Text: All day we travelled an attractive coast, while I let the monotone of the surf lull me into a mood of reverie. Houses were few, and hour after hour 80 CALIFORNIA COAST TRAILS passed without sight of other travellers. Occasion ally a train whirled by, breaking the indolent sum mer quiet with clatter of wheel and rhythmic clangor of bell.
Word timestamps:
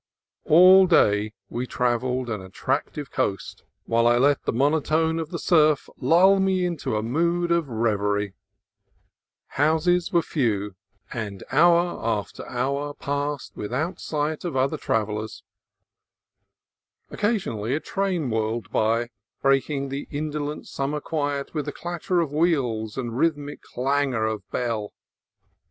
All 0.45 0.87
day 0.87 1.33
we 1.47 1.67
travelled 1.67 2.27
an 2.27 2.41
attractive 2.41 3.11
coast, 3.11 3.63
while 3.85 4.07
I 4.07 4.17
let 4.17 4.45
the 4.45 4.51
monotone 4.51 5.19
of 5.19 5.29
the 5.29 5.37
surf 5.37 5.91
lull 5.99 6.39
me 6.39 6.65
into 6.65 6.95
a 6.95 7.03
mood 7.03 7.51
of 7.51 7.69
reverie. 7.69 8.33
Houses 9.49 10.11
were 10.11 10.23
few, 10.23 10.73
and 11.13 11.43
hour 11.51 12.03
after 12.03 12.41
hour 12.49 12.95
80 12.97 12.97
CALIFORNIA 12.97 12.97
COAST 12.97 13.03
TRAILS 13.03 13.39
passed 13.39 13.55
without 13.55 13.99
sight 13.99 14.43
of 14.43 14.55
other 14.55 14.77
travellers. 14.77 15.43
Occasion 17.11 17.53
ally 17.53 17.73
a 17.73 17.79
train 17.79 18.31
whirled 18.31 18.71
by, 18.71 19.11
breaking 19.43 19.89
the 19.89 20.07
indolent 20.09 20.67
sum 20.67 20.89
mer 20.89 20.99
quiet 20.99 21.53
with 21.53 21.71
clatter 21.75 22.19
of 22.21 22.33
wheel 22.33 22.89
and 22.95 23.19
rhythmic 23.19 23.61
clangor 23.61 24.25
of 24.25 24.49
bell. 24.49 24.93